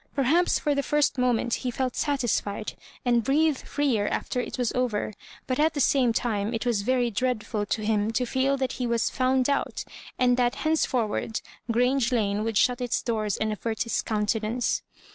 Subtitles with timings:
[0.15, 2.73] Perhaps for the first moment he felt satisfied,
[3.05, 5.13] and breathed freer after it was over;
[5.45, 8.87] but at the same time it was very dreadftil to him to feel that he
[8.87, 9.83] was found out,
[10.17, 11.39] and that henceforward
[11.71, 14.81] Grange Lane would shut its doors and avert its countenance.